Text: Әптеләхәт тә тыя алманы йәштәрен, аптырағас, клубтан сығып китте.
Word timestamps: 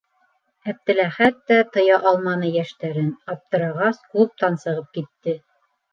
Әптеләхәт 0.71 1.37
тә 1.51 1.57
тыя 1.75 1.99
алманы 2.11 2.49
йәштәрен, 2.55 3.11
аптырағас, 3.35 4.01
клубтан 4.15 4.59
сығып 4.65 4.91
китте. 5.01 5.37